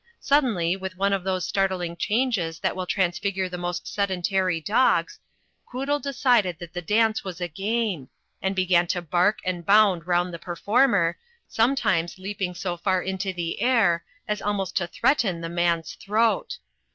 [0.19, 5.19] Suddenly, with one of those start ling changes that will transfigure the most sedentary dogs,
[5.71, 8.09] Quoodle decided that the dance was a game,
[8.41, 13.31] and began to bark and bound round the performer, some times leaping so far into
[13.31, 16.57] the air as almost to threaten the man's throat.